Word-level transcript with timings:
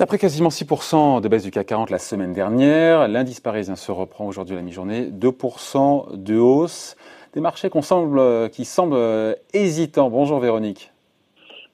Après 0.00 0.18
quasiment 0.18 0.48
6% 0.48 1.20
de 1.20 1.28
baisse 1.28 1.42
du 1.42 1.50
CAC 1.50 1.66
40 1.66 1.90
la 1.90 1.98
semaine 1.98 2.32
dernière, 2.32 3.08
l'indice 3.08 3.40
parisien 3.40 3.74
se 3.74 3.90
reprend 3.90 4.26
aujourd'hui 4.26 4.54
à 4.54 4.58
la 4.58 4.62
mi-journée, 4.62 5.10
2% 5.10 6.16
de 6.16 6.38
hausse. 6.38 6.96
Des 7.34 7.40
marchés 7.40 7.70
qui 7.70 8.64
semblent 8.64 9.36
hésitants. 9.52 10.10
Bonjour 10.10 10.40
Véronique. 10.40 10.92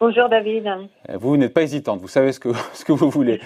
Bonjour 0.00 0.28
David. 0.28 0.64
Vous 1.14 1.36
n'êtes 1.36 1.54
pas 1.54 1.62
hésitante, 1.62 2.00
vous 2.00 2.08
savez 2.08 2.32
ce 2.32 2.40
que, 2.40 2.50
ce 2.72 2.84
que 2.84 2.92
vous 2.92 3.10
voulez. 3.10 3.40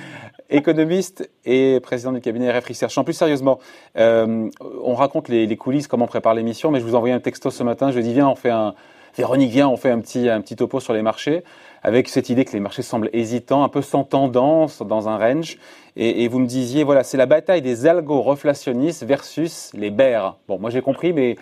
Économiste 0.51 1.31
et 1.45 1.79
président 1.81 2.13
du 2.13 2.21
cabinet 2.21 2.51
RF 2.51 2.67
Research. 2.67 2.97
En 2.97 3.05
plus 3.05 3.13
sérieusement, 3.13 3.59
euh, 3.97 4.49
on 4.83 4.95
raconte 4.95 5.29
les, 5.29 5.57
coulisses, 5.57 5.87
comment 5.87 6.07
on 6.07 6.09
prépare 6.09 6.35
l'émission, 6.35 6.71
mais 6.71 6.81
je 6.81 6.85
vous 6.85 6.95
envoie 6.95 7.11
un 7.11 7.21
texto 7.21 7.51
ce 7.51 7.63
matin, 7.63 7.91
je 7.91 8.01
dis 8.01 8.13
viens, 8.13 8.29
on 8.29 8.35
fait 8.35 8.51
un... 8.51 8.75
Véronique, 9.19 9.51
viens, 9.51 9.69
on 9.69 9.77
fait 9.77 9.91
un 9.91 9.99
petit, 9.99 10.29
un 10.29 10.41
petit 10.41 10.55
topo 10.55 10.79
sur 10.79 10.93
les 10.93 11.03
marchés, 11.03 11.43
avec 11.83 12.09
cette 12.09 12.31
idée 12.31 12.45
que 12.45 12.53
les 12.53 12.61
marchés 12.61 12.83
semblent 12.83 13.11
hésitants, 13.13 13.65
un 13.65 13.69
peu 13.69 13.83
sans 13.83 14.05
tendance, 14.05 14.81
dans 14.81 15.09
un 15.09 15.19
range. 15.19 15.59
Et, 15.97 16.23
et 16.23 16.29
vous 16.29 16.39
me 16.39 16.47
disiez, 16.47 16.85
voilà, 16.85 17.03
c'est 17.03 17.17
la 17.17 17.27
bataille 17.27 17.61
des 17.61 17.89
algos 17.89 18.23
reflationnistes 18.23 19.05
versus 19.05 19.73
les 19.75 19.91
bears. 19.91 20.39
Bon, 20.47 20.61
moi 20.61 20.71
j'ai 20.71 20.83
compris, 20.83 21.13
mais 21.13 21.35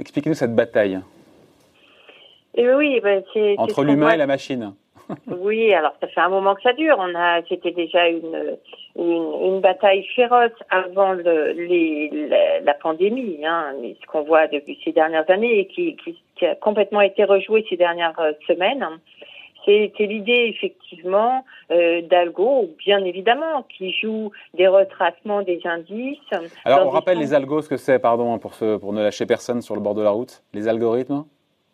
expliquez-nous 0.00 0.34
cette 0.34 0.56
bataille. 0.56 0.98
Et 2.56 2.68
oui, 2.74 3.00
ben, 3.00 3.22
c'est 3.32 3.54
entre 3.58 3.84
l'humain 3.84 4.10
et 4.10 4.16
la 4.16 4.26
machine. 4.26 4.74
oui, 5.26 5.72
alors 5.72 5.92
ça 6.00 6.08
fait 6.08 6.20
un 6.20 6.28
moment 6.28 6.54
que 6.54 6.62
ça 6.62 6.72
dure. 6.72 6.96
On 6.98 7.14
a, 7.14 7.42
c'était 7.48 7.70
déjà 7.70 8.08
une, 8.08 8.56
une, 8.96 9.32
une, 9.42 9.60
bataille 9.60 10.04
féroce 10.14 10.52
avant 10.70 11.12
le, 11.12 11.52
les, 11.52 12.28
la, 12.62 12.74
pandémie, 12.74 13.40
hein, 13.44 13.74
ce 14.00 14.06
qu'on 14.06 14.22
voit 14.22 14.46
depuis 14.48 14.78
ces 14.84 14.92
dernières 14.92 15.28
années 15.30 15.60
et 15.60 15.66
qui, 15.66 15.96
qui, 15.96 16.20
qui, 16.36 16.46
a 16.46 16.54
complètement 16.56 17.00
été 17.00 17.24
rejoué 17.24 17.64
ces 17.68 17.76
dernières 17.76 18.18
euh, 18.20 18.32
semaines. 18.46 18.86
C'était 19.64 20.06
l'idée 20.06 20.54
effectivement 20.54 21.44
euh, 21.70 22.00
d'algo, 22.02 22.70
bien 22.78 23.04
évidemment, 23.04 23.66
qui 23.76 23.92
joue 23.92 24.30
des 24.54 24.66
retracements 24.66 25.42
des 25.42 25.60
indices. 25.64 26.18
Alors 26.64 26.86
on 26.86 26.90
rappelle 26.90 27.18
les 27.18 27.34
algos, 27.34 27.62
ce 27.62 27.68
que 27.68 27.76
c'est, 27.76 27.98
pardon, 27.98 28.38
pour, 28.38 28.54
ce, 28.54 28.76
pour 28.76 28.92
ne 28.92 29.02
lâcher 29.02 29.26
personne 29.26 29.60
sur 29.60 29.74
le 29.74 29.80
bord 29.80 29.94
de 29.94 30.02
la 30.02 30.10
route, 30.10 30.42
les 30.54 30.68
algorithmes? 30.68 31.24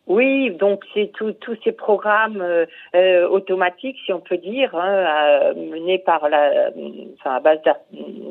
Oui, 0.06 0.50
donc 0.50 0.84
c'est 0.92 1.10
tous 1.12 1.34
ces 1.64 1.72
programmes 1.72 2.42
euh, 2.42 2.66
euh, 2.94 3.26
automatiques, 3.26 3.96
si 4.04 4.12
on 4.12 4.20
peut 4.20 4.36
dire, 4.36 4.74
hein, 4.74 5.54
menés 5.54 5.98
par 5.98 6.28
la, 6.28 6.70
enfin, 7.18 7.36
à 7.36 7.40
base 7.40 7.60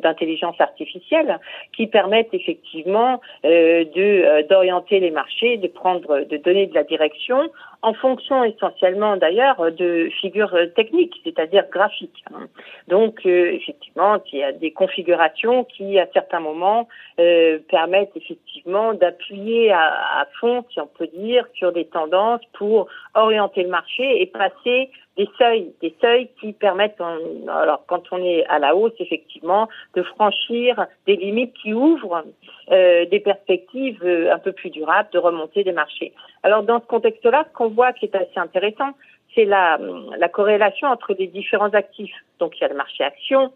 d'intelligence 0.03 0.59
artificielle, 0.61 1.39
qui 1.75 1.87
permettent 1.87 2.33
effectivement 2.33 3.21
euh, 3.43 3.85
de 3.85 4.47
d'orienter 4.47 4.99
les 4.99 5.09
marchés, 5.09 5.57
de 5.57 5.67
prendre, 5.67 6.19
de 6.19 6.37
donner 6.37 6.67
de 6.67 6.75
la 6.75 6.83
direction 6.83 7.49
en 7.81 7.93
fonction 7.95 8.43
essentiellement 8.43 9.17
d'ailleurs 9.17 9.71
de 9.71 10.09
figures 10.21 10.55
techniques, 10.75 11.19
c'est-à-dire 11.23 11.65
graphiques. 11.69 12.23
Hein. 12.33 12.47
Donc 12.87 13.25
effectivement, 13.25 14.19
il 14.31 14.39
y 14.39 14.43
a 14.43 14.51
des 14.51 14.71
configurations 14.71 15.65
qui, 15.65 15.99
à 15.99 16.07
certains 16.13 16.39
moments, 16.39 16.87
permettent 17.17 18.15
effectivement 18.15 18.93
d'appuyer 18.93 19.71
à, 19.71 20.21
à 20.21 20.25
fond, 20.39 20.63
si 20.71 20.79
on 20.79 20.87
peut 20.87 21.09
dire, 21.13 21.45
des 21.71 21.85
tendances 21.85 22.41
pour 22.53 22.87
orienter 23.13 23.63
le 23.63 23.69
marché 23.69 24.21
et 24.21 24.25
passer 24.25 24.89
des 25.17 25.29
seuils, 25.37 25.71
des 25.81 25.95
seuils 26.01 26.29
qui 26.39 26.53
permettent, 26.53 26.99
alors 27.47 27.83
quand 27.87 28.01
on 28.11 28.17
est 28.17 28.45
à 28.47 28.57
la 28.59 28.75
hausse, 28.75 28.93
effectivement, 28.99 29.69
de 29.95 30.01
franchir 30.01 30.87
des 31.05 31.15
limites 31.15 31.53
qui 31.53 31.73
ouvrent 31.73 32.23
euh, 32.71 33.05
des 33.05 33.19
perspectives 33.19 34.03
euh, 34.03 34.33
un 34.33 34.39
peu 34.39 34.51
plus 34.51 34.71
durables 34.71 35.09
de 35.13 35.19
remonter 35.19 35.63
des 35.63 35.71
marchés. 35.71 36.13
Alors 36.41 36.63
dans 36.63 36.79
ce 36.79 36.85
contexte-là, 36.87 37.45
ce 37.47 37.53
qu'on 37.55 37.69
voit 37.69 37.93
qui 37.93 38.05
est 38.05 38.15
assez 38.15 38.37
intéressant, 38.37 38.91
c'est 39.35 39.45
la, 39.45 39.79
la 40.17 40.29
corrélation 40.29 40.87
entre 40.87 41.15
les 41.17 41.27
différents 41.27 41.73
actifs. 41.73 42.15
Donc 42.39 42.57
il 42.57 42.61
y 42.61 42.65
a 42.65 42.69
le 42.69 42.75
marché 42.75 43.03
action, 43.03 43.51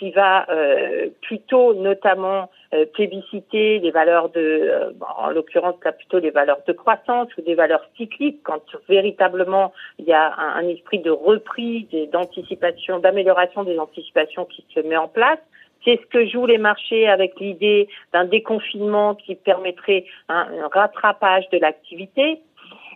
qui 0.00 0.10
va 0.12 0.46
euh, 0.48 1.10
plutôt 1.20 1.74
notamment 1.74 2.50
euh, 2.72 2.86
plébisciter 2.86 3.78
les 3.80 3.90
valeurs 3.90 4.30
de, 4.30 4.40
euh, 4.40 4.92
en 5.18 5.28
l'occurrence 5.28 5.76
là 5.84 5.92
plutôt 5.92 6.20
des 6.20 6.30
valeurs 6.30 6.60
de 6.66 6.72
croissance 6.72 7.28
ou 7.36 7.42
des 7.42 7.54
valeurs 7.54 7.84
cycliques 7.98 8.40
quand 8.42 8.62
véritablement 8.88 9.74
il 9.98 10.06
y 10.06 10.14
a 10.14 10.34
un, 10.38 10.66
esprit 10.66 11.00
de 11.00 11.10
reprise 11.10 11.86
et 11.92 12.06
d'anticipation, 12.06 12.98
d'amélioration 12.98 13.62
des 13.62 13.78
anticipations 13.78 14.46
qui 14.46 14.64
se 14.74 14.80
met 14.80 14.96
en 14.96 15.08
place. 15.08 15.38
C'est 15.84 16.00
ce 16.00 16.06
que 16.06 16.26
jouent 16.26 16.46
les 16.46 16.58
marchés 16.58 17.06
avec 17.06 17.38
l'idée 17.38 17.86
d'un 18.14 18.24
déconfinement 18.24 19.14
qui 19.14 19.34
permettrait 19.34 20.06
un, 20.30 20.46
rattrapage 20.72 21.48
de 21.50 21.58
l'activité. 21.58 22.40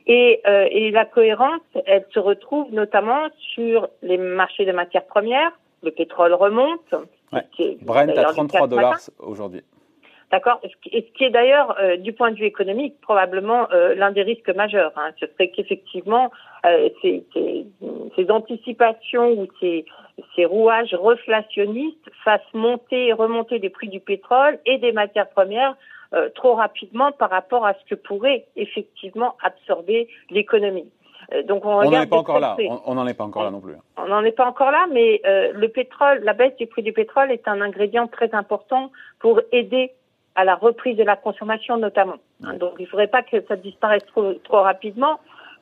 Et, 0.06 0.40
euh, 0.46 0.68
et 0.70 0.90
la 0.90 1.06
cohérence, 1.06 1.62
elle 1.86 2.04
se 2.12 2.18
retrouve 2.18 2.72
notamment 2.72 3.28
sur 3.54 3.88
les 4.02 4.18
marchés 4.18 4.66
de 4.66 4.72
matières 4.72 5.06
premières, 5.06 5.52
le 5.84 5.90
pétrole 5.90 6.32
remonte. 6.34 6.94
Brent 7.82 8.10
à 8.16 8.24
33 8.24 8.68
dollars 8.68 8.98
aujourd'hui. 9.18 9.62
D'accord. 10.34 10.60
Et 10.90 11.02
ce 11.02 11.16
qui 11.16 11.24
est 11.24 11.30
d'ailleurs, 11.30 11.76
euh, 11.78 11.96
du 11.96 12.12
point 12.12 12.32
de 12.32 12.36
vue 12.36 12.46
économique, 12.46 13.00
probablement 13.00 13.70
euh, 13.70 13.94
l'un 13.94 14.10
des 14.10 14.22
risques 14.22 14.52
majeurs. 14.54 14.92
Hein. 14.96 15.10
Ce 15.20 15.26
serait 15.26 15.48
qu'effectivement, 15.48 16.32
euh, 16.66 16.88
ces, 17.02 17.24
ces, 18.16 18.30
anticipations 18.30 19.30
ou 19.32 19.46
ces, 19.60 19.84
ces 20.34 20.44
rouages 20.44 20.94
reflationnistes 20.94 22.10
fassent 22.24 22.52
monter 22.52 23.08
et 23.08 23.12
remonter 23.12 23.58
les 23.60 23.70
prix 23.70 23.88
du 23.88 24.00
pétrole 24.00 24.58
et 24.66 24.78
des 24.78 24.92
matières 24.92 25.28
premières 25.28 25.76
trop 26.36 26.54
rapidement 26.54 27.10
par 27.10 27.28
rapport 27.28 27.66
à 27.66 27.74
ce 27.74 27.90
que 27.90 27.96
pourrait 27.96 28.46
effectivement 28.54 29.36
absorber 29.42 30.06
l'économie. 30.30 30.88
Euh, 31.32 31.42
donc 31.42 31.64
on 31.64 31.82
n'en 31.82 32.02
est 32.02 32.06
pas 32.06 32.16
encore 32.16 32.40
là. 32.40 32.56
On 32.86 32.94
n'en 32.94 33.06
est 33.06 33.14
pas 33.14 33.24
encore 33.24 33.44
là 33.44 33.50
non 33.50 33.60
plus. 33.60 33.74
On 33.96 34.06
n'en 34.06 34.22
est 34.22 34.32
pas 34.32 34.46
encore 34.46 34.70
là, 34.70 34.86
mais 34.92 35.20
euh, 35.26 35.52
le 35.52 35.68
pétrole, 35.68 36.20
la 36.22 36.32
baisse 36.32 36.56
du 36.56 36.66
prix 36.66 36.82
du 36.82 36.92
pétrole 36.92 37.30
est 37.30 37.46
un 37.48 37.60
ingrédient 37.60 38.06
très 38.06 38.34
important 38.34 38.90
pour 39.20 39.40
aider 39.52 39.92
à 40.34 40.44
la 40.44 40.56
reprise 40.56 40.96
de 40.96 41.04
la 41.04 41.16
consommation 41.16 41.76
notamment. 41.76 42.16
Donc 42.40 42.74
il 42.78 42.82
ne 42.82 42.88
faudrait 42.88 43.06
pas 43.08 43.22
que 43.22 43.40
ça 43.46 43.56
disparaisse 43.56 44.04
trop, 44.06 44.34
trop 44.44 44.62
rapidement 44.62 45.20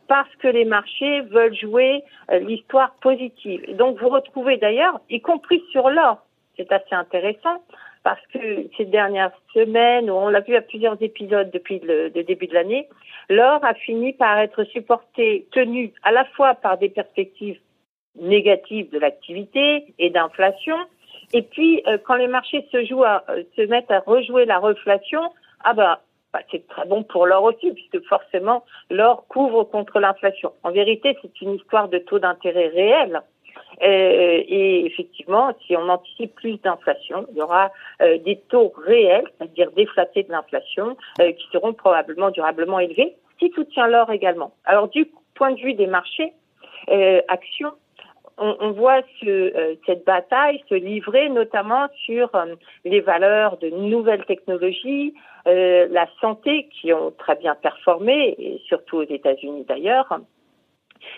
parce 0.08 0.34
que 0.36 0.48
les 0.48 0.64
marchés 0.64 1.20
veulent 1.22 1.54
jouer 1.54 2.02
euh, 2.30 2.38
l'histoire 2.40 2.92
positive. 3.00 3.76
donc 3.76 3.98
vous 4.00 4.08
retrouvez 4.08 4.56
d'ailleurs, 4.56 5.00
y 5.08 5.20
compris 5.20 5.62
sur 5.70 5.88
l'or, 5.90 6.18
c'est 6.56 6.70
assez 6.72 6.94
intéressant, 6.94 7.62
parce 8.02 8.24
que 8.32 8.66
ces 8.76 8.84
dernières 8.84 9.32
semaines, 9.54 10.10
on 10.10 10.28
l'a 10.28 10.40
vu 10.40 10.56
à 10.56 10.62
plusieurs 10.62 11.00
épisodes 11.02 11.50
depuis 11.52 11.80
le, 11.80 12.10
début 12.10 12.46
de 12.46 12.54
l'année, 12.54 12.88
l'or 13.28 13.64
a 13.64 13.74
fini 13.74 14.12
par 14.12 14.38
être 14.38 14.64
supporté, 14.64 15.46
tenu 15.52 15.92
à 16.02 16.12
la 16.12 16.24
fois 16.24 16.54
par 16.54 16.78
des 16.78 16.88
perspectives 16.88 17.58
négatives 18.16 18.90
de 18.90 18.98
l'activité 18.98 19.94
et 19.98 20.10
d'inflation, 20.10 20.76
et 21.32 21.42
puis 21.42 21.82
euh, 21.86 21.96
quand 22.04 22.16
les 22.16 22.26
marchés 22.26 22.66
se 22.70 22.84
jouent 22.84 23.04
à, 23.04 23.24
euh, 23.30 23.42
se 23.56 23.62
mettent 23.62 23.90
à 23.90 24.00
rejouer 24.00 24.44
la 24.44 24.58
reflation, 24.58 25.22
ah 25.64 25.72
bah, 25.72 26.00
bah 26.32 26.40
c'est 26.50 26.66
très 26.66 26.86
bon 26.86 27.04
pour 27.04 27.26
l'or 27.26 27.44
aussi, 27.44 27.70
puisque 27.72 28.04
forcément 28.06 28.64
l'or 28.90 29.26
couvre 29.28 29.64
contre 29.64 29.98
l'inflation. 30.00 30.52
En 30.62 30.72
vérité, 30.72 31.16
c'est 31.22 31.40
une 31.40 31.54
histoire 31.54 31.88
de 31.88 31.98
taux 31.98 32.18
d'intérêt 32.18 32.68
réel 32.68 33.22
et 33.80 34.86
effectivement, 34.86 35.52
si 35.66 35.76
on 35.76 35.88
anticipe 35.88 36.34
plus 36.34 36.60
d'inflation, 36.60 37.26
il 37.30 37.38
y 37.38 37.42
aura 37.42 37.70
euh, 38.00 38.18
des 38.18 38.36
taux 38.48 38.72
réels, 38.76 39.24
c'est-à-dire 39.38 39.70
déflatés 39.72 40.22
de 40.24 40.30
l'inflation, 40.30 40.96
euh, 41.20 41.32
qui 41.32 41.46
seront 41.52 41.72
probablement 41.72 42.30
durablement 42.30 42.78
élevés, 42.78 43.16
ce 43.32 43.46
qui 43.46 43.52
soutient 43.52 43.88
l'or 43.88 44.10
également. 44.10 44.52
Alors 44.64 44.88
du 44.88 45.08
point 45.34 45.52
de 45.52 45.60
vue 45.60 45.74
des 45.74 45.86
marchés, 45.86 46.32
actions, 47.28 47.72
on, 48.38 48.72
voit 48.72 49.02
ce, 49.20 49.76
cette 49.86 50.04
bataille 50.04 50.60
se 50.68 50.74
livrer 50.74 51.28
notamment 51.28 51.86
sur 52.04 52.28
les 52.84 53.00
valeurs 53.00 53.56
de 53.58 53.70
nouvelles 53.70 54.24
technologies, 54.24 55.14
la 55.46 56.08
santé 56.20 56.68
qui 56.72 56.92
ont 56.92 57.12
très 57.12 57.36
bien 57.36 57.54
performé, 57.54 58.34
et 58.38 58.60
surtout 58.66 58.96
aux 58.96 59.08
États-Unis 59.08 59.64
d'ailleurs, 59.68 60.18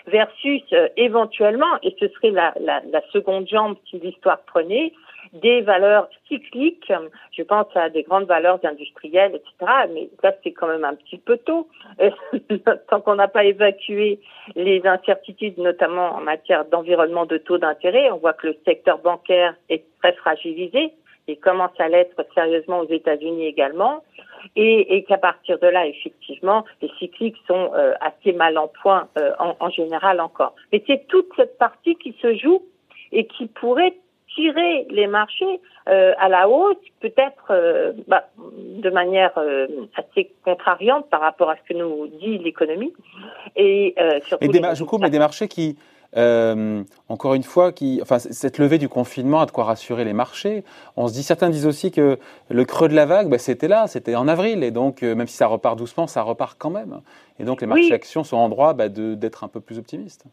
versus 0.06 0.62
euh, 0.72 0.88
éventuellement, 0.96 1.78
et 1.82 1.94
ce 2.00 2.08
serait 2.08 2.30
la, 2.30 2.54
la, 2.60 2.82
la 2.90 3.00
seconde 3.12 3.48
jambe 3.48 3.76
si 3.88 3.98
l'histoire 3.98 4.40
prenait, 4.46 4.92
des 5.32 5.62
valeurs 5.62 6.08
cycliques, 6.28 6.92
je 7.36 7.42
pense 7.42 7.66
à 7.74 7.88
des 7.88 8.02
grandes 8.02 8.26
valeurs 8.26 8.60
industrielles, 8.64 9.34
etc. 9.34 9.72
Mais 9.92 10.08
là, 10.22 10.32
c'est 10.42 10.52
quand 10.52 10.68
même 10.68 10.84
un 10.84 10.94
petit 10.94 11.18
peu 11.18 11.38
tôt, 11.38 11.68
tant 12.88 13.00
qu'on 13.00 13.16
n'a 13.16 13.28
pas 13.28 13.44
évacué 13.44 14.20
les 14.54 14.86
incertitudes, 14.86 15.58
notamment 15.58 16.14
en 16.14 16.20
matière 16.20 16.64
d'environnement 16.66 17.26
de 17.26 17.38
taux 17.38 17.58
d'intérêt. 17.58 18.10
On 18.12 18.18
voit 18.18 18.34
que 18.34 18.48
le 18.48 18.56
secteur 18.64 18.98
bancaire 18.98 19.54
est 19.68 19.84
très 20.00 20.12
fragilisé 20.12 20.92
et 21.26 21.36
commence 21.36 21.78
à 21.78 21.88
l'être 21.88 22.24
sérieusement 22.34 22.80
aux 22.80 22.88
États-Unis 22.88 23.46
également 23.46 24.04
et, 24.56 24.96
et 24.96 25.04
qu'à 25.04 25.18
partir 25.18 25.58
de 25.58 25.66
là, 25.66 25.86
effectivement, 25.86 26.64
les 26.82 26.90
cycliques 26.98 27.36
sont 27.46 27.70
euh, 27.74 27.92
assez 28.00 28.32
mal 28.32 28.58
en 28.58 28.68
point 28.68 29.08
euh, 29.18 29.32
en, 29.38 29.56
en, 29.60 29.70
général 29.70 30.20
encore. 30.20 30.54
Mais 30.72 30.82
c'est 30.86 31.06
toute 31.06 31.28
cette 31.36 31.58
partie 31.58 31.96
qui 31.96 32.16
se 32.20 32.36
joue 32.36 32.62
et 33.12 33.26
qui 33.26 33.46
pourrait 33.46 33.94
tirer 34.34 34.86
les 34.90 35.06
marchés 35.06 35.60
euh, 35.88 36.12
à 36.18 36.28
la 36.28 36.48
hausse, 36.48 36.76
peut-être 37.00 37.50
euh, 37.50 37.92
bah, 38.08 38.24
de 38.38 38.90
manière 38.90 39.32
euh, 39.36 39.66
assez 39.96 40.30
contrariante 40.44 41.08
par 41.10 41.20
rapport 41.20 41.50
à 41.50 41.56
ce 41.56 41.72
que 41.72 41.78
nous 41.78 42.06
dit 42.06 42.38
l'économie. 42.38 42.92
Et 43.56 43.94
surtout. 44.26 44.48
des, 44.48 44.60
je 44.74 44.84
coupe, 44.84 45.00
mais 45.00 45.10
des 45.10 45.18
marchés 45.18 45.48
qui. 45.48 45.76
Encore 46.16 47.34
une 47.34 47.42
fois, 47.42 47.72
qui, 47.72 48.00
enfin, 48.02 48.18
cette 48.18 48.58
levée 48.58 48.78
du 48.78 48.88
confinement 48.88 49.40
a 49.40 49.46
de 49.46 49.50
quoi 49.50 49.64
rassurer 49.64 50.04
les 50.04 50.12
marchés. 50.12 50.64
On 50.96 51.08
se 51.08 51.12
dit, 51.12 51.22
certains 51.22 51.50
disent 51.50 51.66
aussi 51.66 51.90
que 51.90 52.18
le 52.48 52.64
creux 52.64 52.88
de 52.88 52.94
la 52.94 53.06
vague, 53.06 53.28
bah, 53.28 53.38
c'était 53.38 53.68
là, 53.68 53.86
c'était 53.86 54.14
en 54.14 54.28
avril, 54.28 54.62
et 54.62 54.70
donc 54.70 55.02
même 55.02 55.26
si 55.26 55.36
ça 55.36 55.46
repart 55.46 55.76
doucement, 55.76 56.06
ça 56.06 56.22
repart 56.22 56.56
quand 56.58 56.70
même. 56.70 57.00
Et 57.38 57.44
donc 57.44 57.60
les 57.60 57.66
marchés 57.66 57.92
actions 57.92 58.24
sont 58.24 58.36
en 58.36 58.48
droit 58.48 58.74
bah, 58.74 58.88
d'être 58.88 59.44
un 59.44 59.48
peu 59.48 59.60
plus 59.60 59.78
optimistes. 59.78 60.24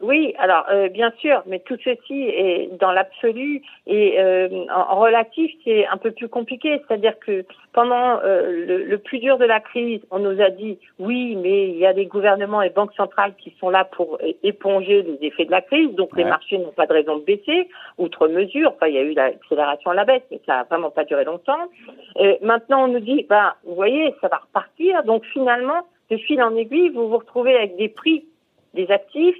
Oui, 0.00 0.34
alors 0.38 0.64
euh, 0.70 0.88
bien 0.88 1.12
sûr, 1.18 1.42
mais 1.46 1.58
tout 1.60 1.76
ceci 1.82 2.22
est 2.22 2.70
dans 2.78 2.92
l'absolu 2.92 3.62
et 3.86 4.20
euh, 4.20 4.48
en, 4.72 5.00
relatif, 5.00 5.50
c'est 5.64 5.86
un 5.86 5.96
peu 5.96 6.12
plus 6.12 6.28
compliqué. 6.28 6.80
C'est-à-dire 6.86 7.18
que 7.18 7.44
pendant 7.72 8.20
euh, 8.22 8.66
le, 8.66 8.84
le, 8.84 8.98
plus 8.98 9.18
dur 9.18 9.38
de 9.38 9.44
la 9.44 9.60
crise, 9.60 10.00
on 10.10 10.20
nous 10.20 10.40
a 10.40 10.50
dit 10.50 10.78
oui, 10.98 11.36
mais 11.36 11.68
il 11.70 11.78
y 11.78 11.86
a 11.86 11.92
des 11.92 12.06
gouvernements 12.06 12.62
et 12.62 12.70
banques 12.70 12.94
centrales 12.94 13.34
qui 13.38 13.54
sont 13.58 13.70
là 13.70 13.84
pour 13.84 14.18
éponger 14.42 15.02
les 15.02 15.26
effets 15.26 15.46
de 15.46 15.50
la 15.50 15.62
crise, 15.62 15.92
donc 15.94 16.16
les 16.16 16.24
marchés 16.24 16.58
n'ont 16.58 16.72
pas 16.72 16.86
de 16.86 16.92
raison 16.92 17.18
de 17.18 17.24
baisser, 17.24 17.68
outre 17.98 18.28
mesure. 18.28 18.72
Enfin, 18.76 18.86
il 18.86 18.94
y 18.94 18.98
a 18.98 19.02
eu 19.02 19.14
l'accélération 19.14 19.90
à 19.90 19.94
la 19.94 20.04
baisse, 20.04 20.22
mais 20.30 20.40
ça 20.46 20.58
n'a 20.58 20.62
vraiment 20.64 20.90
pas 20.90 21.04
duré 21.04 21.24
longtemps. 21.24 21.68
maintenant, 22.42 22.84
on 22.84 22.88
nous 22.88 23.00
dit, 23.00 23.26
bah, 23.28 23.56
vous 23.64 23.74
voyez, 23.74 24.14
ça 24.20 24.28
va 24.28 24.36
repartir. 24.36 25.02
Donc 25.04 25.24
finalement, 25.26 25.86
de 26.10 26.16
fil 26.16 26.40
en 26.42 26.54
aiguille, 26.56 26.90
vous 26.90 27.08
vous 27.08 27.18
retrouvez 27.18 27.56
avec 27.56 27.76
des 27.76 27.88
prix 27.88 28.24
des 28.74 28.90
actifs 28.90 29.36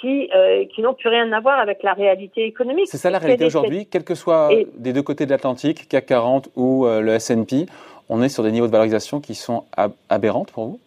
qui, 0.00 0.30
euh, 0.34 0.64
qui 0.74 0.82
n'ont 0.82 0.94
plus 0.94 1.08
rien 1.08 1.30
à 1.32 1.40
voir 1.40 1.58
avec 1.58 1.82
la 1.82 1.92
réalité 1.92 2.44
économique. 2.44 2.86
C'est 2.88 2.98
ça 2.98 3.10
la 3.10 3.18
réalité 3.18 3.44
aujourd'hui, 3.44 3.86
quel 3.86 4.04
que 4.04 4.14
soit 4.14 4.50
des 4.76 4.92
deux 4.92 5.02
côtés 5.02 5.26
de 5.26 5.30
l'Atlantique, 5.30 5.88
CAC 5.88 6.06
40 6.06 6.48
ou 6.56 6.86
euh, 6.86 7.00
le 7.00 7.12
S&P, 7.14 7.66
on 8.08 8.22
est 8.22 8.28
sur 8.28 8.42
des 8.42 8.52
niveaux 8.52 8.66
de 8.66 8.72
valorisation 8.72 9.20
qui 9.20 9.34
sont 9.34 9.64
aberrantes 10.08 10.52
pour 10.52 10.66
vous? 10.66 10.80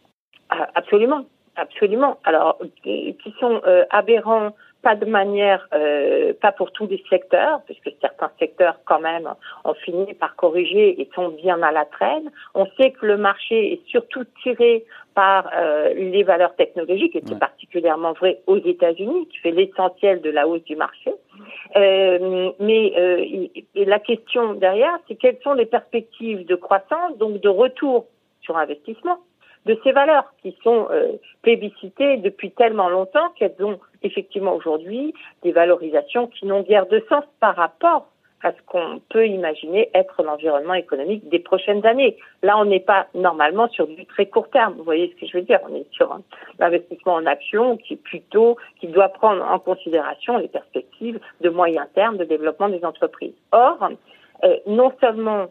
Ah, 0.49 0.67
Absolument, 0.75 1.25
absolument. 1.55 2.17
Alors, 2.23 2.57
euh, 2.61 2.67
qui 2.85 3.33
sont 3.39 3.61
aberrants 3.89 4.51
pas 4.81 4.95
de 4.95 5.05
manière, 5.05 5.67
euh, 5.73 6.33
pas 6.41 6.51
pour 6.51 6.71
tous 6.71 6.87
les 6.87 7.03
secteurs, 7.09 7.61
puisque 7.65 7.91
certains 7.99 8.31
secteurs 8.39 8.79
quand 8.85 8.99
même 8.99 9.27
ont 9.65 9.73
fini 9.73 10.13
par 10.13 10.35
corriger 10.35 11.01
et 11.01 11.09
sont 11.13 11.29
bien 11.29 11.61
à 11.61 11.71
la 11.71 11.85
traîne. 11.85 12.31
On 12.55 12.65
sait 12.77 12.91
que 12.91 13.05
le 13.05 13.17
marché 13.17 13.73
est 13.73 13.81
surtout 13.87 14.23
tiré 14.41 14.85
par 15.15 15.49
euh, 15.53 15.93
les 15.93 16.23
valeurs 16.23 16.55
technologiques, 16.55 17.15
et 17.15 17.21
c'est 17.25 17.39
particulièrement 17.39 18.13
vrai 18.13 18.41
aux 18.47 18.57
États-Unis, 18.57 19.27
qui 19.27 19.37
fait 19.39 19.51
l'essentiel 19.51 20.21
de 20.21 20.29
la 20.29 20.47
hausse 20.47 20.63
du 20.63 20.77
marché. 20.77 21.13
Euh, 21.75 22.51
mais 22.59 22.93
euh, 22.97 23.47
la 23.75 23.99
question 23.99 24.53
derrière, 24.53 24.97
c'est 25.07 25.15
quelles 25.15 25.39
sont 25.43 25.53
les 25.53 25.65
perspectives 25.65 26.45
de 26.45 26.55
croissance, 26.55 27.17
donc 27.17 27.41
de 27.41 27.49
retour 27.49 28.05
sur 28.41 28.57
investissement 28.57 29.19
de 29.65 29.77
ces 29.83 29.91
valeurs 29.91 30.33
qui 30.41 30.55
sont 30.63 30.87
euh, 30.91 31.13
plébiscitées 31.41 32.17
depuis 32.17 32.51
tellement 32.51 32.89
longtemps 32.89 33.29
qu'elles 33.37 33.55
ont 33.59 33.79
effectivement 34.03 34.55
aujourd'hui 34.55 35.13
des 35.43 35.51
valorisations 35.51 36.27
qui 36.27 36.45
n'ont 36.45 36.61
guère 36.61 36.87
de 36.87 37.03
sens 37.09 37.23
par 37.39 37.55
rapport 37.55 38.07
à 38.41 38.53
ce 38.53 38.57
qu'on 38.67 39.01
peut 39.09 39.27
imaginer 39.27 39.89
être 39.93 40.23
l'environnement 40.23 40.73
économique 40.73 41.27
des 41.29 41.39
prochaines 41.39 41.85
années. 41.85 42.17
Là, 42.41 42.57
on 42.57 42.65
n'est 42.65 42.79
pas 42.79 43.07
normalement 43.13 43.67
sur 43.69 43.87
du 43.87 44.05
très 44.05 44.27
court 44.27 44.49
terme. 44.49 44.75
Vous 44.77 44.83
voyez 44.83 45.13
ce 45.13 45.19
que 45.19 45.27
je 45.29 45.37
veux 45.37 45.43
dire 45.43 45.59
On 45.69 45.75
est 45.75 45.85
sur 45.91 46.11
un 46.13 46.21
investissement 46.59 47.15
en 47.15 47.25
action 47.25 47.77
qui 47.77 47.95
est 47.95 48.01
plutôt 48.01 48.57
qui 48.79 48.87
doit 48.87 49.09
prendre 49.09 49.43
en 49.43 49.59
considération 49.59 50.37
les 50.37 50.47
perspectives 50.47 51.19
de 51.41 51.49
moyen 51.49 51.87
terme 51.95 52.17
de 52.17 52.23
développement 52.23 52.69
des 52.69 52.83
entreprises. 52.85 53.35
Or, 53.51 53.89
euh, 54.43 54.55
non 54.67 54.93
seulement 55.01 55.47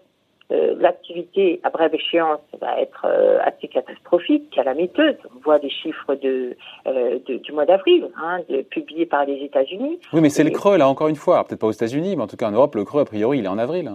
euh, 0.51 0.75
l'activité 0.79 1.61
à 1.63 1.69
brève 1.69 1.95
échéance 1.95 2.41
va 2.59 2.81
être 2.81 3.05
euh, 3.05 3.39
assez 3.45 3.69
catastrophique, 3.69 4.49
calamiteuse. 4.51 5.17
On 5.37 5.41
voit 5.41 5.59
des 5.59 5.69
chiffres 5.69 6.15
de, 6.15 6.57
euh, 6.87 7.19
du 7.27 7.53
mois 7.53 7.67
d'avril, 7.67 8.09
hein, 8.17 8.41
publiés 8.71 9.05
par 9.05 9.27
les 9.27 9.45
États-Unis. 9.45 9.99
Oui, 10.13 10.21
mais 10.23 10.31
c'est 10.31 10.45
le 10.45 10.51
creux, 10.51 10.79
là, 10.79 10.89
encore 10.89 11.09
une 11.09 11.17
fois. 11.17 11.45
Peut-être 11.45 11.61
pas 11.61 11.67
aux 11.67 11.73
États-Unis, 11.73 12.17
mais 12.17 12.23
en 12.23 12.27
tout 12.27 12.37
cas 12.37 12.49
en 12.49 12.53
Europe, 12.53 12.75
le 12.77 12.85
creux, 12.85 13.03
a 13.03 13.05
priori, 13.05 13.41
il 13.41 13.45
est 13.45 13.49
en 13.49 13.59
avril. 13.59 13.91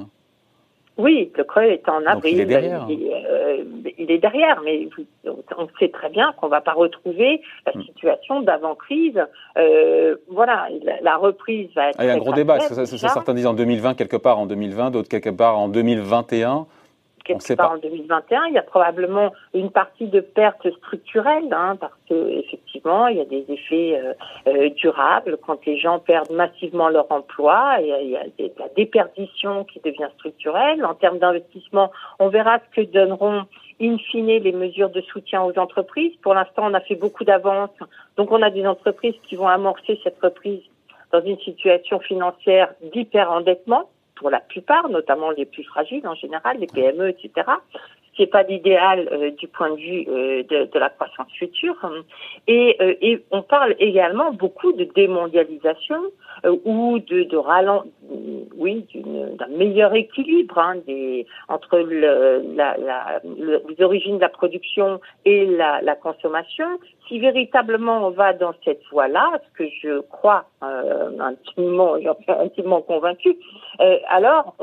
Oui, 0.97 1.31
le 1.35 1.44
creux 1.44 1.63
est 1.63 1.89
en 1.89 2.05
avril. 2.05 2.35
il 2.35 2.41
est 2.41 2.45
derrière. 2.45 2.88
Il, 4.03 4.11
est 4.11 4.17
derrière, 4.17 4.61
mais 4.63 4.88
on 5.25 5.67
sait 5.79 5.89
très 5.89 6.09
bien 6.09 6.33
qu'on 6.33 6.47
ne 6.47 6.51
va 6.51 6.61
pas 6.61 6.73
retrouver 6.73 7.41
la 7.65 7.73
hmm. 7.73 7.83
situation 7.83 8.41
d'avant-crise. 8.41 9.21
Euh, 9.57 10.15
voilà, 10.29 10.67
la, 11.01 11.17
reprise 11.17 11.69
va 11.75 11.89
être. 11.89 11.95
Ah, 12.00 12.05
il 12.05 12.07
y 12.07 12.11
a 12.11 12.13
un 12.13 12.17
gros 12.17 12.33
débat. 12.33 12.59
certains 12.59 13.33
disent 13.33 13.47
en 13.47 13.53
2020, 13.53 13.95
quelque 13.95 14.17
part 14.17 14.39
en 14.39 14.45
2020, 14.45 14.91
d'autres 14.91 15.09
quelque 15.09 15.29
part 15.29 15.57
en 15.57 15.67
2021 15.67 16.67
quelque 17.23 17.53
part 17.53 17.71
en 17.71 17.77
2021. 17.77 18.45
Il 18.47 18.53
y 18.53 18.57
a 18.57 18.63
probablement 18.63 19.31
une 19.53 19.71
partie 19.71 20.07
de 20.07 20.19
perte 20.19 20.69
structurelle, 20.77 21.51
hein, 21.51 21.77
parce 21.79 21.94
que 22.09 22.39
effectivement, 22.39 23.07
il 23.07 23.17
y 23.17 23.21
a 23.21 23.25
des 23.25 23.45
effets 23.50 24.00
euh, 24.00 24.13
euh, 24.47 24.69
durables 24.71 25.38
quand 25.45 25.65
les 25.65 25.77
gens 25.77 26.00
perdent 26.00 26.31
massivement 26.31 26.89
leur 26.89 27.11
emploi. 27.11 27.81
Et, 27.81 27.94
il 28.03 28.09
y 28.09 28.17
a 28.17 28.23
de 28.25 28.51
la 28.59 28.69
déperdition 28.75 29.63
qui 29.65 29.79
devient 29.79 30.09
structurelle. 30.15 30.83
En 30.85 30.94
termes 30.94 31.19
d'investissement, 31.19 31.91
on 32.19 32.29
verra 32.29 32.59
ce 32.59 32.81
que 32.81 32.88
donneront 32.88 33.44
in 33.81 33.97
fine 33.97 34.27
les 34.27 34.51
mesures 34.51 34.89
de 34.89 35.01
soutien 35.01 35.43
aux 35.43 35.57
entreprises. 35.57 36.13
Pour 36.21 36.33
l'instant, 36.33 36.63
on 36.69 36.73
a 36.73 36.81
fait 36.81 36.95
beaucoup 36.95 37.23
d'avances, 37.23 37.69
donc 38.17 38.31
on 38.31 38.41
a 38.41 38.49
des 38.49 38.65
entreprises 38.65 39.15
qui 39.23 39.35
vont 39.35 39.47
amorcer 39.47 39.99
cette 40.03 40.19
reprise 40.21 40.61
dans 41.11 41.21
une 41.21 41.39
situation 41.39 41.99
financière 41.99 42.73
d'hyperendettement 42.93 43.89
pour 44.15 44.29
la 44.29 44.39
plupart, 44.39 44.89
notamment 44.89 45.31
les 45.31 45.45
plus 45.45 45.63
fragiles 45.63 46.07
en 46.07 46.15
général, 46.15 46.57
les 46.59 46.67
PME, 46.67 47.09
etc. 47.09 47.47
Ce 48.15 48.21
n'est 48.21 48.27
pas 48.27 48.44
l'idéal 48.44 49.10
euh, 49.12 49.31
du 49.31 49.48
point 49.48 49.71
de 49.71 49.75
vue 49.75 50.06
euh, 50.07 50.44
de, 50.44 50.65
de, 50.65 50.80
la 50.80 50.89
croissance 50.89 51.31
future. 51.33 51.75
Et, 52.48 52.75
euh, 52.80 52.94
et, 53.01 53.24
on 53.31 53.42
parle 53.42 53.75
également 53.80 54.31
beaucoup 54.31 54.71
de 54.74 54.83
démondialisation 54.83 56.00
ou 56.65 57.00
de, 57.00 57.24
de 57.24 57.38
ralent, 57.38 57.83
oui, 58.57 58.86
d'un 58.95 59.48
meilleur 59.48 59.95
équilibre 59.95 60.57
hein, 60.57 60.75
des, 60.86 61.25
entre 61.48 61.80
le, 61.80 62.44
la, 62.56 62.75
la, 62.77 63.21
les 63.24 63.83
origines 63.83 64.18
de 64.18 64.21
la 64.21 64.30
production 64.30 65.00
et 65.25 65.45
la, 65.45 65.81
la, 65.81 65.95
consommation. 65.95 66.68
Si 67.07 67.19
véritablement 67.19 68.07
on 68.07 68.10
va 68.12 68.33
dans 68.33 68.54
cette 68.65 68.81
voie-là, 68.92 69.39
ce 69.45 69.57
que 69.57 69.69
je 69.81 70.01
crois 70.01 70.45
euh, 70.63 71.12
intimement, 71.19 71.95
intimement 72.27 72.81
convaincu, 72.81 73.38
euh, 73.80 73.98
alors 74.10 74.56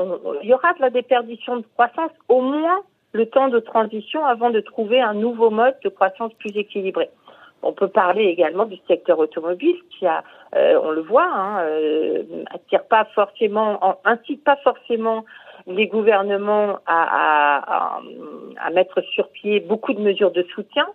il 0.43 0.49
y 0.49 0.53
aura 0.53 0.73
de 0.73 0.81
la 0.81 0.89
déperdition 0.89 1.57
de 1.57 1.65
croissance 1.75 2.11
au 2.29 2.41
moins 2.41 2.81
le 3.13 3.25
temps 3.25 3.49
de 3.49 3.59
transition 3.59 4.25
avant 4.25 4.49
de 4.49 4.59
trouver 4.59 5.01
un 5.01 5.13
nouveau 5.13 5.49
mode 5.49 5.75
de 5.83 5.89
croissance 5.89 6.33
plus 6.35 6.55
équilibré. 6.57 7.09
On 7.63 7.73
peut 7.73 7.87
parler 7.87 8.23
également 8.23 8.65
du 8.65 8.77
secteur 8.87 9.19
automobile 9.19 9.75
qui 9.91 10.07
a, 10.07 10.23
euh, 10.55 10.79
on 10.83 10.91
le 10.91 11.01
voit, 11.01 11.29
hein, 11.31 11.63
euh, 11.63 12.23
attire 12.51 12.83
pas 12.85 13.05
forcément, 13.13 13.97
incite 14.03 14.43
pas 14.43 14.57
forcément 14.63 15.25
les 15.67 15.87
gouvernements 15.87 16.79
à, 16.87 17.99
mettre 18.73 19.01
sur 19.13 19.27
pied 19.29 19.59
beaucoup 19.59 19.93
de 19.93 19.99
mesures 19.99 20.31
de 20.31 20.43
soutien. 20.55 20.87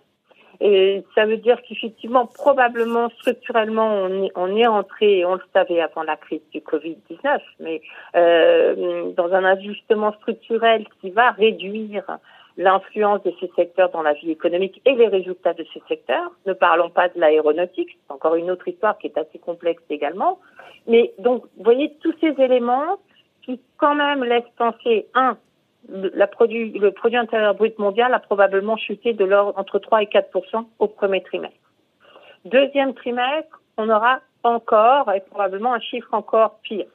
Et 0.59 1.03
ça 1.13 1.25
veut 1.25 1.37
dire 1.37 1.61
qu'effectivement, 1.67 2.25
probablement, 2.25 3.09
structurellement, 3.09 3.87
on 4.35 4.55
est, 4.55 4.67
on 4.67 4.71
entré, 4.73 5.23
on 5.25 5.35
le 5.35 5.41
savait 5.53 5.81
avant 5.81 6.03
la 6.03 6.15
crise 6.15 6.41
du 6.51 6.59
Covid-19, 6.59 7.39
mais 7.59 7.81
euh, 8.15 9.11
dans 9.11 9.31
un 9.33 9.43
ajustement 9.43 10.13
structurel 10.13 10.85
qui 11.01 11.11
va 11.11 11.31
réduire 11.31 12.17
l'influence 12.57 13.21
de 13.23 13.31
ces 13.39 13.51
secteurs 13.55 13.91
dans 13.91 14.01
la 14.01 14.13
vie 14.13 14.31
économique 14.31 14.81
et 14.85 14.93
les 14.93 15.07
résultats 15.07 15.53
de 15.53 15.65
ces 15.73 15.81
secteurs. 15.87 16.31
Ne 16.47 16.53
parlons 16.53 16.89
pas 16.89 17.07
de 17.09 17.19
l'aéronautique, 17.19 17.89
c'est 17.91 18.13
encore 18.13 18.35
une 18.35 18.49
autre 18.49 18.67
histoire 18.67 18.97
qui 18.97 19.07
est 19.07 19.17
assez 19.17 19.37
complexe 19.37 19.83
également. 19.89 20.39
Mais 20.87 21.13
donc, 21.19 21.43
vous 21.57 21.63
voyez 21.63 21.93
tous 22.01 22.13
ces 22.19 22.33
éléments 22.41 22.97
qui 23.43 23.61
quand 23.77 23.95
même 23.95 24.23
laissent 24.23 24.43
penser, 24.57 25.07
un, 25.13 25.37
la 25.89 26.27
produit, 26.27 26.71
le 26.77 26.91
produit 26.91 27.17
intérieur 27.17 27.55
brut 27.55 27.77
mondial 27.79 28.13
a 28.13 28.19
probablement 28.19 28.77
chuté 28.77 29.13
de 29.13 29.25
l'ordre 29.25 29.57
entre 29.57 29.79
3 29.79 30.03
et 30.03 30.05
4% 30.05 30.65
au 30.79 30.87
premier 30.87 31.23
trimestre. 31.23 31.57
Deuxième 32.45 32.93
trimestre, 32.93 33.61
on 33.77 33.89
aura 33.89 34.19
encore 34.43 35.11
et 35.11 35.21
probablement 35.21 35.73
un 35.73 35.79
chiffre 35.79 36.13
encore 36.13 36.59
pire 36.63 36.87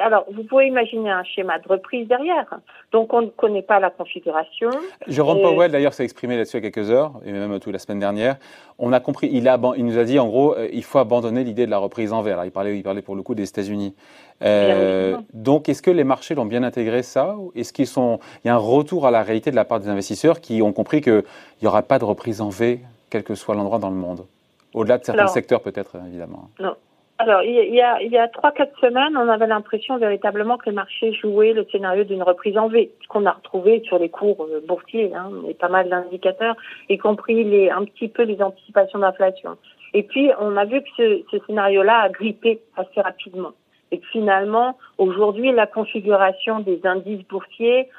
alors, 0.00 0.26
vous 0.32 0.44
pouvez 0.44 0.66
imaginer 0.66 1.10
un 1.10 1.22
schéma 1.24 1.58
de 1.58 1.68
reprise 1.68 2.08
derrière. 2.08 2.46
Donc, 2.92 3.12
on 3.12 3.22
ne 3.22 3.28
connaît 3.28 3.62
pas 3.62 3.78
la 3.80 3.90
configuration. 3.90 4.70
Jérôme 5.06 5.40
Powell, 5.40 5.70
d'ailleurs, 5.70 5.92
s'est 5.92 6.04
exprimé 6.04 6.36
là-dessus 6.36 6.58
il 6.58 6.64
y 6.64 6.66
a 6.66 6.70
quelques 6.70 6.90
heures, 6.90 7.12
et 7.24 7.32
même 7.32 7.58
tout 7.60 7.70
la 7.70 7.78
semaine 7.78 8.00
dernière. 8.00 8.36
On 8.78 8.92
a 8.92 9.00
compris, 9.00 9.28
il, 9.32 9.48
a, 9.48 9.58
il 9.76 9.84
nous 9.84 9.98
a 9.98 10.04
dit, 10.04 10.18
en 10.18 10.26
gros, 10.26 10.56
euh, 10.56 10.68
il 10.72 10.82
faut 10.82 10.98
abandonner 10.98 11.44
l'idée 11.44 11.66
de 11.66 11.70
la 11.70 11.78
reprise 11.78 12.12
en 12.12 12.22
vert. 12.22 12.44
il 12.44 12.50
parlait, 12.50 12.76
il 12.76 12.82
parlait 12.82 13.02
pour 13.02 13.14
le 13.14 13.22
coup 13.22 13.34
des 13.34 13.48
États-Unis. 13.48 13.94
Euh, 14.42 15.18
donc, 15.34 15.68
est-ce 15.68 15.82
que 15.82 15.90
les 15.90 16.04
marchés 16.04 16.34
l'ont 16.34 16.46
bien 16.46 16.62
intégré 16.62 17.02
ça 17.02 17.36
Est-ce 17.54 17.72
qu'ils 17.72 17.86
sont, 17.86 18.18
il 18.44 18.48
y 18.48 18.50
a 18.50 18.54
un 18.54 18.58
retour 18.58 19.06
à 19.06 19.10
la 19.10 19.22
réalité 19.22 19.50
de 19.50 19.56
la 19.56 19.64
part 19.64 19.80
des 19.80 19.88
investisseurs 19.88 20.40
qui 20.40 20.62
ont 20.62 20.72
compris 20.72 21.00
qu'il 21.00 21.24
n'y 21.62 21.68
aura 21.68 21.82
pas 21.82 21.98
de 21.98 22.04
reprise 22.04 22.40
en 22.40 22.48
V, 22.48 22.80
quel 23.10 23.22
que 23.22 23.34
soit 23.34 23.54
l'endroit 23.54 23.78
dans 23.78 23.90
le 23.90 23.96
monde? 23.96 24.26
Au-delà 24.72 24.98
de 24.98 25.04
certains 25.04 25.26
secteurs, 25.26 25.60
peut-être, 25.60 25.96
évidemment. 26.06 26.48
Non. 26.58 26.74
Alors, 27.20 27.42
il 27.42 27.74
y 27.74 27.82
a, 27.82 28.00
il 28.00 28.10
y 28.10 28.16
a 28.16 28.28
trois, 28.28 28.50
quatre 28.50 28.74
semaines, 28.80 29.14
on 29.14 29.28
avait 29.28 29.46
l'impression 29.46 29.98
véritablement 29.98 30.56
que 30.56 30.70
les 30.70 30.74
marchés 30.74 31.12
jouaient 31.12 31.52
le 31.52 31.66
scénario 31.70 32.04
d'une 32.04 32.22
reprise 32.22 32.56
en 32.56 32.68
V, 32.68 32.90
qu'on 33.10 33.26
a 33.26 33.32
retrouvé 33.32 33.82
sur 33.84 33.98
les 33.98 34.08
cours 34.08 34.46
euh, 34.50 34.62
boursiers, 34.66 35.12
hein, 35.14 35.30
et 35.46 35.52
pas 35.52 35.68
mal 35.68 35.90
d'indicateurs, 35.90 36.56
y 36.88 36.96
compris 36.96 37.44
les, 37.44 37.68
un 37.68 37.84
petit 37.84 38.08
peu 38.08 38.22
les 38.22 38.40
anticipations 38.40 39.00
d'inflation. 39.00 39.58
Et 39.92 40.02
puis, 40.02 40.30
on 40.40 40.56
a 40.56 40.64
vu 40.64 40.80
que 40.80 40.88
ce, 40.96 41.22
ce 41.30 41.44
scénario-là 41.44 42.00
a 42.04 42.08
grippé 42.08 42.62
assez 42.78 43.02
rapidement. 43.02 43.52
Et 43.92 44.00
finalement, 44.12 44.78
aujourd'hui, 44.96 45.52
la 45.52 45.66
configuration 45.66 46.60
des 46.60 46.80
indices 46.84 47.26
boursiers 47.28 47.90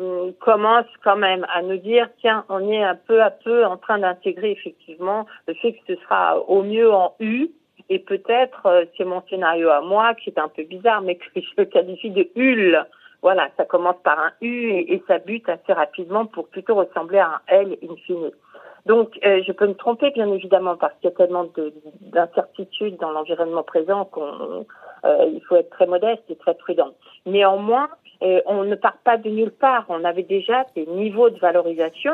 euh, 0.00 0.30
commence 0.38 0.86
quand 1.02 1.16
même 1.16 1.46
à 1.52 1.62
nous 1.62 1.78
dire, 1.78 2.08
tiens, 2.20 2.44
on 2.48 2.70
est 2.70 2.84
un 2.84 2.94
peu 2.94 3.22
à 3.22 3.30
peu 3.30 3.64
en 3.64 3.76
train 3.76 3.98
d'intégrer 3.98 4.52
effectivement 4.52 5.26
le 5.48 5.54
fait 5.54 5.72
que 5.72 5.94
ce 5.94 6.02
sera 6.02 6.38
au 6.38 6.62
mieux 6.62 6.92
en 6.92 7.14
U, 7.18 7.50
et 7.88 7.98
peut-être, 7.98 8.66
euh, 8.66 8.84
c'est 8.96 9.04
mon 9.04 9.22
scénario 9.28 9.68
à 9.70 9.80
moi, 9.80 10.14
qui 10.14 10.30
est 10.30 10.38
un 10.38 10.48
peu 10.48 10.62
bizarre, 10.62 11.02
mais 11.02 11.16
que 11.16 11.24
je 11.34 11.40
le 11.56 11.64
qualifie 11.64 12.10
de 12.10 12.28
HUL. 12.34 12.84
Voilà, 13.22 13.48
ça 13.56 13.64
commence 13.64 13.96
par 14.02 14.18
un 14.18 14.32
U 14.40 14.70
et, 14.70 15.02
ça 15.06 15.18
bute 15.18 15.48
assez 15.48 15.72
rapidement 15.72 16.26
pour 16.26 16.48
plutôt 16.48 16.74
ressembler 16.74 17.18
à 17.18 17.28
un 17.28 17.40
L 17.48 17.76
in 17.82 17.94
fine. 18.06 18.30
Donc, 18.86 19.16
euh, 19.24 19.40
je 19.46 19.52
peux 19.52 19.68
me 19.68 19.74
tromper, 19.74 20.10
bien 20.10 20.30
évidemment, 20.32 20.76
parce 20.76 20.92
qu'il 20.94 21.10
y 21.10 21.12
a 21.12 21.16
tellement 21.16 21.46
d'incertitudes 22.00 22.96
dans 22.98 23.12
l'environnement 23.12 23.62
présent 23.62 24.06
qu'on 24.06 24.66
euh, 25.04 25.30
il 25.32 25.40
faut 25.48 25.56
être 25.56 25.70
très 25.70 25.86
modeste 25.86 26.22
et 26.28 26.36
très 26.36 26.54
prudent. 26.54 26.90
Néanmoins, 27.26 27.88
on 28.46 28.62
ne 28.62 28.76
part 28.76 28.98
pas 29.04 29.16
de 29.16 29.28
nulle 29.28 29.50
part. 29.50 29.84
On 29.88 30.04
avait 30.04 30.22
déjà 30.22 30.64
des 30.76 30.86
niveaux 30.86 31.28
de 31.28 31.38
valorisation 31.40 32.12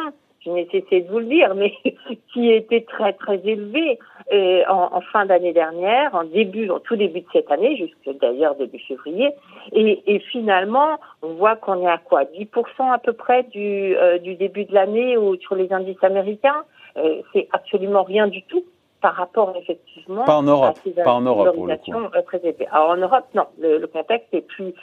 je 0.49 0.53
n'ai 0.53 0.69
cessé 0.71 1.03
de 1.03 1.11
vous 1.11 1.19
le 1.19 1.27
dire, 1.27 1.55
mais 1.55 1.73
qui 2.33 2.51
était 2.51 2.83
très 2.83 3.13
très 3.13 3.41
élevé 3.45 3.99
euh, 4.33 4.63
en, 4.69 4.97
en, 4.97 5.01
fin 5.01 5.27
d'année 5.27 5.53
dernière, 5.53 6.15
en 6.15 6.25
début, 6.25 6.69
en 6.71 6.81
tout 6.81 6.97
début 6.97 7.21
de 7.21 7.27
cette 7.33 7.51
année, 7.51 7.77
jusque 7.77 8.19
d'ailleurs 8.21 8.55
début 8.57 8.79
février, 8.81 9.31
et, 9.73 10.03
et 10.07 10.19
finalement, 10.19 10.99
on 11.23 11.35
voit 11.35 11.57
qu'on 11.57 11.83
est 11.83 11.91
à 11.91 11.99
quoi? 11.99 12.25
10% 12.25 12.93
à 12.93 12.99
peu 12.99 13.13
près 13.13 13.45
du, 13.45 13.97
euh, 13.97 14.19
du 14.19 14.35
début 14.35 14.65
de 14.65 14.75
l'année 14.75 15.17
ou 15.17 15.37
sur 15.37 15.55
les 15.55 15.73
indices 15.73 16.03
américains? 16.03 16.65
Euh, 16.97 17.23
c'est 17.33 17.49
absolument 17.53 18.03
rien 18.03 18.27
du 18.27 18.43
tout 18.45 18.65
par 19.01 19.15
rapport 19.15 19.55
effectivement 19.57 20.25
pas 20.25 20.37
en 20.37 20.43
Europe, 20.43 20.77
à 20.77 20.81
ces 20.83 20.91
pas 20.91 21.15
en 21.15 21.21
Europe 21.21 21.55
pour 21.55 21.69
le 21.69 21.77
coup. 21.77 22.23
très 22.27 22.39
élevées. 22.39 22.67
Alors 22.73 22.91
en 22.91 22.97
Europe, 22.97 23.27
non, 23.35 23.45
le, 23.61 23.79
le 23.79 23.87
contexte 23.87 24.27
est 24.33 24.41
plus 24.41 24.75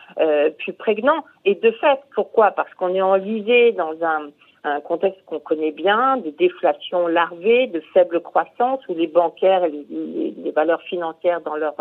plus 0.58 0.72
prégnant 0.72 1.26
et 1.44 1.56
de 1.56 1.72
fait, 1.72 2.00
pourquoi? 2.16 2.52
Parce 2.52 2.74
qu'on 2.76 2.96
est 2.96 3.02
enlisé 3.02 3.74
dans 3.74 3.94
un 4.02 4.30
un 4.66 4.82
contexte 4.82 5.24
qu'on 5.26 5.40
connaît 5.40 5.72
bien, 5.72 6.18
de 6.18 6.32
déflation 6.32 7.08
larvée, 7.08 7.68
de 7.68 7.82
faible 7.94 8.20
croissance, 8.22 8.82
où 8.90 8.96
les 8.96 9.08
bancaires 9.08 9.64
et 9.64 9.72
les, 9.90 10.52
valeurs 10.52 10.82
financières 10.84 11.42
dans 11.42 11.56
leur 11.56 11.76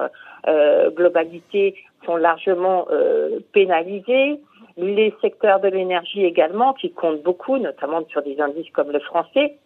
euh, 0.49 0.91
globalité 0.91 1.77
sont 2.05 2.17
largement 2.17 2.87
euh, 2.91 3.39
pénalisés. 3.53 4.41
Les 4.77 5.15
secteurs 5.23 5.61
de 5.61 5.69
l'énergie 5.69 6.25
également, 6.25 6.73
qui 6.75 6.91
comptent 6.91 7.23
beaucoup, 7.23 7.59
notamment 7.59 8.05
sur 8.09 8.23
des 8.23 8.41
indices 8.41 8.71
comme 8.73 8.91
le 8.91 8.99
français, 8.99 9.57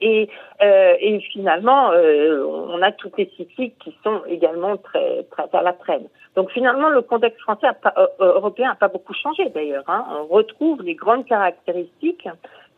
et, 0.00 0.28
euh, 0.62 0.94
et 1.00 1.20
finalement, 1.32 1.90
euh, 1.92 2.44
on 2.44 2.80
a 2.82 2.92
toutes 2.92 3.16
les 3.18 3.30
cycliques 3.36 3.78
qui 3.78 3.94
sont 4.02 4.22
également 4.28 4.76
très, 4.76 5.24
très 5.24 5.48
à 5.52 5.62
la 5.62 5.72
traîne. 5.72 6.06
Donc 6.36 6.50
finalement, 6.50 6.88
le 6.88 7.02
contexte 7.02 7.40
français 7.40 7.66
euh, 7.96 8.06
européen 8.18 8.68
n'a 8.68 8.74
pas 8.74 8.88
beaucoup 8.88 9.14
changé 9.14 9.48
d'ailleurs. 9.50 9.84
Hein. 9.88 10.04
On 10.20 10.34
retrouve 10.34 10.82
les 10.82 10.94
grandes 10.94 11.26
caractéristiques 11.26 12.28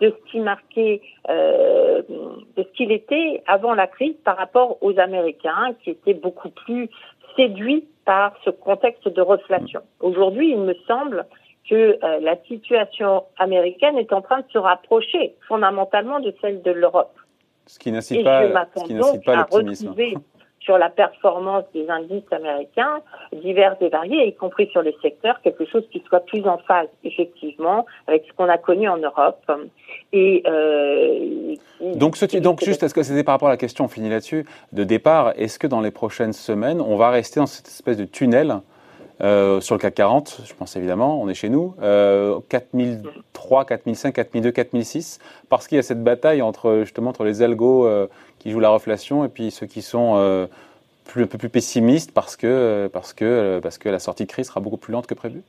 de 0.00 0.10
ce 0.10 0.30
qui 0.30 0.40
marquait, 0.40 1.00
de 1.28 2.04
ce 2.56 2.76
qu'il 2.76 2.90
était 2.90 3.40
avant 3.46 3.72
la 3.72 3.86
crise 3.86 4.16
par 4.24 4.36
rapport 4.36 4.78
aux 4.80 4.98
Américains, 4.98 5.76
qui 5.84 5.90
étaient 5.90 6.14
beaucoup 6.14 6.48
plus 6.48 6.88
séduits 7.36 7.84
par 8.04 8.34
ce 8.44 8.50
contexte 8.50 9.06
de 9.06 9.22
reflation. 9.22 9.80
Aujourd'hui, 10.00 10.50
il 10.50 10.58
me 10.58 10.74
semble 10.88 11.24
que 11.68 11.74
euh, 11.74 12.20
la 12.20 12.36
situation 12.48 13.24
américaine 13.38 13.96
est 13.96 14.12
en 14.12 14.20
train 14.20 14.40
de 14.40 14.46
se 14.52 14.58
rapprocher 14.58 15.34
fondamentalement 15.46 16.20
de 16.20 16.34
celle 16.40 16.62
de 16.62 16.70
l'Europe. 16.70 17.14
Ce 17.66 17.78
qui 17.78 17.92
n'incite 17.92 18.24
pas, 18.24 18.66
ce 18.76 18.84
qui 18.84 18.94
n'incite 18.94 19.24
pas 19.24 19.36
l'optimisme 19.36 20.20
sur 20.62 20.78
la 20.78 20.90
performance 20.90 21.64
des 21.74 21.88
indices 21.88 22.30
américains 22.30 23.00
divers 23.32 23.76
et 23.80 23.88
variés, 23.88 24.28
y 24.28 24.34
compris 24.34 24.68
sur 24.70 24.82
les 24.82 24.96
secteurs, 25.02 25.40
quelque 25.42 25.66
chose 25.66 25.84
qui 25.90 26.02
soit 26.08 26.20
plus 26.20 26.44
en 26.46 26.58
phase 26.58 26.88
effectivement 27.04 27.84
avec 28.06 28.24
ce 28.28 28.32
qu'on 28.34 28.48
a 28.48 28.58
connu 28.58 28.88
en 28.88 28.98
Europe. 28.98 29.50
Et 30.12 30.42
euh, 30.46 31.54
donc, 31.94 32.16
ce, 32.16 32.38
donc 32.38 32.62
juste, 32.62 32.82
est-ce 32.82 32.94
que 32.94 33.02
c'était 33.02 33.24
par 33.24 33.34
rapport 33.34 33.48
à 33.48 33.52
la 33.52 33.56
question, 33.56 33.86
on 33.86 33.88
finit 33.88 34.10
là-dessus, 34.10 34.46
de 34.72 34.84
départ, 34.84 35.32
est-ce 35.36 35.58
que 35.58 35.66
dans 35.66 35.80
les 35.80 35.90
prochaines 35.90 36.32
semaines, 36.32 36.80
on 36.80 36.96
va 36.96 37.10
rester 37.10 37.40
dans 37.40 37.46
cette 37.46 37.66
espèce 37.66 37.96
de 37.96 38.04
tunnel 38.04 38.60
euh, 39.20 39.60
sur 39.60 39.74
le 39.74 39.80
CAC 39.80 39.94
40, 39.94 40.40
je 40.44 40.54
pense 40.54 40.74
évidemment, 40.76 41.20
on 41.20 41.28
est 41.28 41.34
chez 41.34 41.48
nous, 41.48 41.74
euh, 41.82 42.40
4003, 42.48 43.66
4005, 43.66 44.14
4002, 44.14 44.50
4006, 44.50 45.18
parce 45.48 45.68
qu'il 45.68 45.76
y 45.76 45.78
a 45.78 45.82
cette 45.82 46.02
bataille 46.02 46.42
entre 46.42 46.80
justement 46.80 47.10
entre 47.10 47.24
les 47.24 47.42
algos 47.42 47.86
euh, 47.86 48.08
qui 48.38 48.50
jouent 48.50 48.60
la 48.60 48.70
reflation 48.70 49.24
et 49.24 49.28
puis 49.28 49.50
ceux 49.50 49.66
qui 49.66 49.82
sont 49.82 50.14
euh, 50.16 50.46
un 51.16 51.26
peu 51.26 51.38
plus 51.38 51.48
pessimistes 51.48 52.12
parce 52.12 52.36
que, 52.36 52.88
parce, 52.92 53.12
que, 53.12 53.60
parce 53.62 53.78
que 53.78 53.88
la 53.88 53.98
sortie 53.98 54.24
de 54.24 54.30
crise 54.30 54.46
sera 54.46 54.60
beaucoup 54.60 54.76
plus 54.76 54.92
lente 54.92 55.06
que 55.06 55.14
prévu 55.14 55.42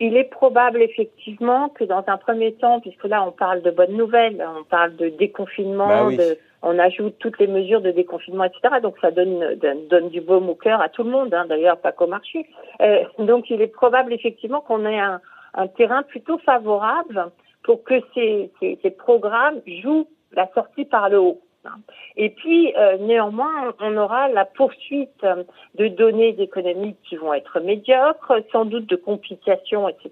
il 0.00 0.16
est 0.16 0.24
probable 0.24 0.82
effectivement 0.82 1.68
que 1.68 1.84
dans 1.84 2.02
un 2.06 2.16
premier 2.16 2.52
temps, 2.54 2.80
puisque 2.80 3.04
là 3.04 3.24
on 3.26 3.32
parle 3.32 3.62
de 3.62 3.70
bonnes 3.70 3.96
nouvelles, 3.96 4.44
on 4.58 4.64
parle 4.64 4.96
de 4.96 5.08
déconfinement, 5.08 6.06
bah 6.06 6.16
de, 6.16 6.38
on 6.62 6.78
ajoute 6.78 7.16
toutes 7.18 7.38
les 7.38 7.46
mesures 7.46 7.80
de 7.80 7.90
déconfinement, 7.90 8.44
etc. 8.44 8.80
Donc 8.82 8.96
ça 9.00 9.10
donne, 9.10 9.54
donne, 9.90 10.08
du 10.08 10.20
baume 10.20 10.48
au 10.48 10.54
cœur 10.54 10.80
à 10.80 10.88
tout 10.88 11.04
le 11.04 11.10
monde, 11.10 11.32
hein, 11.32 11.46
d'ailleurs 11.48 11.78
pas 11.78 11.92
qu'au 11.92 12.06
marché. 12.06 12.46
Euh, 12.80 13.04
donc 13.18 13.50
il 13.50 13.60
est 13.62 13.68
probable 13.68 14.12
effectivement 14.12 14.60
qu'on 14.60 14.84
ait 14.84 14.98
un, 14.98 15.20
un, 15.54 15.66
terrain 15.68 16.02
plutôt 16.02 16.38
favorable 16.38 17.30
pour 17.62 17.84
que 17.84 17.94
ces, 18.14 18.50
ces, 18.60 18.78
ces 18.82 18.90
programmes 18.90 19.60
jouent 19.66 20.08
la 20.32 20.48
sortie 20.54 20.84
par 20.84 21.08
le 21.08 21.20
haut. 21.20 21.40
Et 22.16 22.30
puis, 22.30 22.72
euh, 22.76 22.96
néanmoins, 22.98 23.74
on 23.80 23.96
aura 23.96 24.28
la 24.28 24.44
poursuite 24.44 25.24
de 25.74 25.88
données 25.88 26.34
économiques 26.40 26.98
qui 27.08 27.16
vont 27.16 27.34
être 27.34 27.60
médiocres, 27.60 28.34
sans 28.52 28.64
doute 28.64 28.86
de 28.86 28.96
complications, 28.96 29.88
etc., 29.88 30.10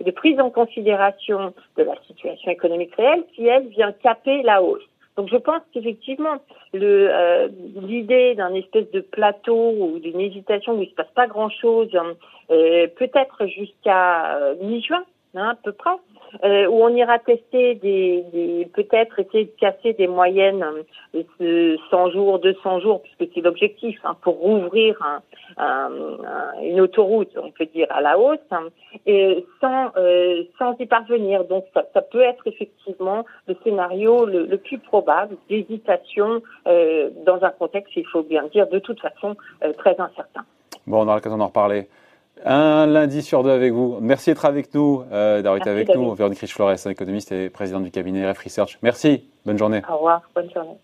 et 0.00 0.04
de 0.04 0.10
prise 0.10 0.40
en 0.40 0.50
considération 0.50 1.54
de 1.76 1.82
la 1.82 1.94
situation 2.06 2.50
économique 2.50 2.94
réelle 2.94 3.24
qui, 3.34 3.46
elle, 3.46 3.68
vient 3.68 3.92
caper 3.92 4.42
la 4.42 4.62
hausse. 4.62 4.82
Donc 5.16 5.28
je 5.28 5.36
pense 5.36 5.60
qu'effectivement, 5.72 6.36
euh, 6.74 7.48
l'idée 7.76 8.34
d'un 8.34 8.54
espèce 8.54 8.90
de 8.92 9.00
plateau 9.00 9.74
ou 9.78 9.98
d'une 9.98 10.20
hésitation 10.20 10.78
où 10.78 10.82
il 10.82 10.88
se 10.88 10.94
passe 10.94 11.10
pas 11.14 11.26
grand-chose, 11.26 11.90
euh, 12.50 12.86
peut-être 12.96 13.46
jusqu'à 13.46 14.38
mi-juin, 14.62 15.04
hein, 15.34 15.50
à 15.50 15.54
peu 15.54 15.72
près, 15.72 15.90
euh, 16.44 16.66
où 16.66 16.82
on 16.82 16.88
ira 16.88 17.18
tester 17.18 17.74
des, 17.76 18.68
peut-être 18.74 19.18
essayer 19.18 19.44
de 19.44 19.60
casser 19.60 19.92
des 19.92 20.06
moyennes 20.06 20.64
de 21.40 21.76
100 21.90 22.10
jours, 22.10 22.38
200 22.38 22.80
jours, 22.80 23.02
puisque 23.02 23.32
c'est 23.34 23.40
l'objectif, 23.40 23.98
hein, 24.04 24.16
pour 24.22 24.36
rouvrir 24.38 25.00
un, 25.02 25.22
un, 25.56 25.90
une 26.62 26.80
autoroute, 26.80 27.30
on 27.36 27.50
peut 27.50 27.66
dire, 27.66 27.86
à 27.90 28.00
la 28.00 28.18
hausse, 28.18 28.38
hein, 28.50 28.68
et 29.06 29.44
sans, 29.60 29.90
euh, 29.96 30.44
sans 30.58 30.74
y 30.78 30.86
parvenir. 30.86 31.44
Donc 31.44 31.64
ça, 31.74 32.02
peut 32.02 32.22
être 32.22 32.46
effectivement 32.46 33.24
le 33.46 33.56
scénario 33.64 34.24
le, 34.26 34.56
plus 34.56 34.78
probable 34.78 35.36
d'hésitation 35.48 36.42
euh, 36.66 37.10
dans 37.24 37.42
un 37.42 37.50
contexte, 37.50 37.92
il 37.96 38.06
faut 38.06 38.22
bien 38.22 38.44
dire, 38.52 38.68
de 38.68 38.78
toute 38.78 39.00
façon 39.00 39.36
euh, 39.64 39.72
très 39.72 39.98
incertain. 39.98 40.44
Bon, 40.86 40.98
on 40.98 41.02
aura 41.02 41.16
l'occasion 41.16 41.38
d'en 41.38 41.46
reparler. 41.46 41.88
Un 42.44 42.86
lundi 42.86 43.22
sur 43.22 43.42
deux 43.42 43.50
avec 43.50 43.72
vous. 43.72 43.98
Merci 44.00 44.30
d'être 44.30 44.44
avec 44.44 44.74
nous, 44.74 45.04
euh, 45.12 45.42
d'avoir 45.42 45.58
été 45.58 45.70
avec 45.70 45.88
nous. 45.94 46.14
Véronique 46.14 46.40
Riche-Flores, 46.40 46.86
économiste 46.86 47.32
et 47.32 47.50
présidente 47.50 47.84
du 47.84 47.90
cabinet 47.90 48.28
RF 48.30 48.38
Research. 48.38 48.78
Merci, 48.82 49.24
bonne 49.46 49.58
journée. 49.58 49.82
Au 49.88 49.96
revoir, 49.96 50.22
bonne 50.34 50.50
journée. 50.50 50.76